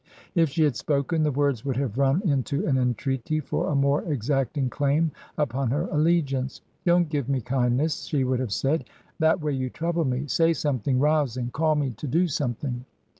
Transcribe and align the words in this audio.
If 0.33 0.49
she 0.49 0.63
had 0.63 0.75
spoken, 0.75 1.21
the 1.21 1.31
words 1.31 1.63
would 1.63 1.77
have 1.77 1.99
run 1.99 2.23
into 2.27 2.65
an 2.65 2.75
entreaty 2.75 3.39
for 3.39 3.67
a 3.71 3.75
more 3.75 4.01
exacting 4.11 4.67
claim 4.67 5.11
upon 5.37 5.69
her 5.69 5.87
alle 5.93 6.23
giance. 6.23 6.61
Don't 6.87 7.07
give 7.07 7.29
me 7.29 7.39
kindness," 7.39 8.05
she 8.05 8.23
would 8.23 8.39
have 8.39 8.51
said; 8.51 8.85
"that 9.19 9.39
way 9.41 9.51
you 9.53 9.69
trouble 9.69 10.05
me. 10.05 10.25
Say 10.25 10.53
something 10.53 10.97
rousing; 10.97 11.51
call 11.51 11.75
me 11.75 11.91
to 11.97 12.07
do 12.07 12.27
something." 12.27 12.83